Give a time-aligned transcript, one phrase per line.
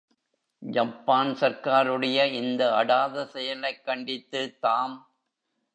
[0.61, 4.97] Japan சர்க்காருடைய இந்த அடாத செயலைக் கண்டித்து தாம்.